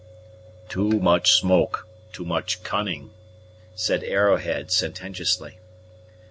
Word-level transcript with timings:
"Too 0.67 0.99
much 0.99 1.33
smoke 1.33 1.87
too 2.11 2.25
much 2.25 2.63
cunning," 2.63 3.11
said 3.75 4.03
Arrowhead 4.03 4.71
sententiously. 4.71 5.59